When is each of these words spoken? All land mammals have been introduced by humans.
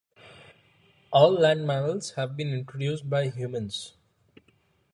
All 1.11 1.31
land 1.31 1.67
mammals 1.67 2.13
have 2.13 2.35
been 2.35 2.51
introduced 2.55 3.07
by 3.07 3.29
humans. 3.29 3.93